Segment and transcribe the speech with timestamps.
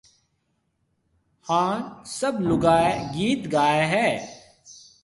[1.47, 1.75] ھاڻ
[2.19, 4.07] سب لوگائيَ گيت گائيَ ھيََََ